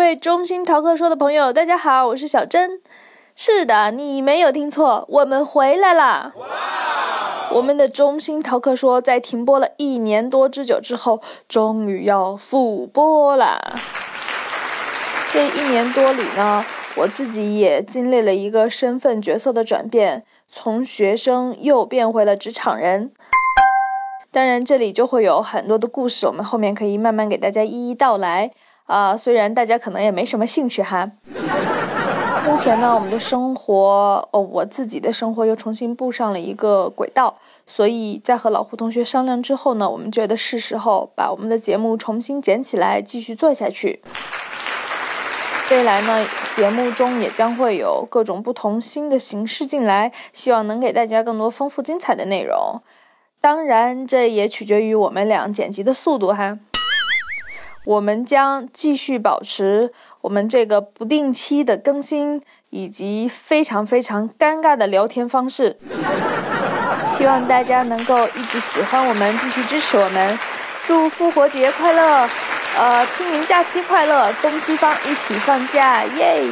[0.00, 2.80] 位中心逃课说的朋友，大家好，我是小珍。
[3.36, 6.32] 是的，你没有听错，我们回来啦！
[7.52, 13.60] 我们的中心逃课说在停播了一年多之久之后，终于要复播啦。
[15.28, 16.64] 这一年多里呢，
[16.96, 23.12] 我自己也经历了一个身份角色的转变，从学生又变回了职场人。
[24.32, 28.52] 当然，这里就会有很多的故事，我们后面可以慢慢给大家一一道来。
[28.90, 31.12] 啊，虽然大家可能也没什么兴趣哈。
[32.44, 37.36] 目前呢，我们的生活，哦，我自己的生活又重新步上了一个轨道，
[37.68, 44.02] 所以在和老胡同学商量之后呢，我们觉得是时候把我们的节目重新捡起来，继续做下去。
[45.70, 52.82] 未来呢，节目中也将会有各种不同新的形式进来，希望能给大家更多丰富精彩的内容。
[53.40, 56.58] 当然，这也取决于我们俩剪辑的速度哈。
[57.84, 65.78] 我们将继续保持我们这个不定期的更新，以及非常非常尴尬的聊天方式。
[67.06, 70.38] 希望大家能够一直喜欢我们，继续支持我们。
[70.82, 72.28] 祝复活节快乐，
[72.76, 76.42] 呃，清明假期快乐，东西方一起放假，耶！